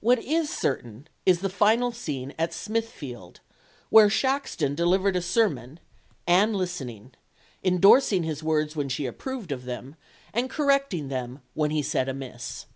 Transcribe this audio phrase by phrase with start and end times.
[0.00, 3.40] What is certain is the final scene at Smithfield,
[3.88, 5.80] where Shaxton delivered a sermon,
[6.26, 7.14] Anne listening,
[7.64, 9.96] endorsing his words when she approved of them
[10.34, 12.66] and correcting them "when he said amiss."